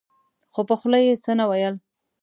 خو 0.53 0.61
په 0.69 0.75
خوله 0.79 0.99
يې 1.05 1.13
څه 1.23 1.31
نه 1.39 1.45
ويل. 1.49 1.75